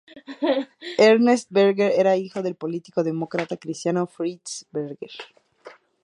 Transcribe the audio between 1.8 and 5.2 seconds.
era hijo del político demócrata cristiano Fritz Berger.